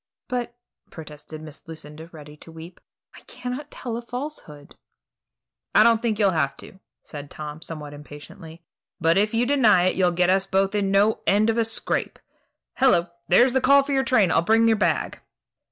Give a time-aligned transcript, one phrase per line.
[0.27, 0.55] "But,"
[0.89, 2.79] protested Miss Lucinda, ready to weep,
[3.13, 4.75] "I cannot tell a falsehood."
[5.75, 8.63] "I don't think you'll have to," said Tom, somewhat impatiently;
[8.99, 12.17] "but if you deny it, you'll get us both into no end of a scrape.
[12.77, 13.09] Hello!
[13.27, 14.31] there's the call for your train.
[14.31, 15.21] I'll bring your bag."